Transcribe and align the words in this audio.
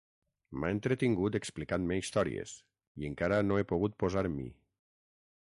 M'ha 0.61 0.69
entretingut 0.75 1.37
explicant-me 1.39 1.99
històries, 2.01 2.55
i 3.03 3.11
encara 3.11 3.39
no 3.51 3.61
he 3.61 3.69
pogut 3.75 3.99
posar-m'hi. 4.07 4.49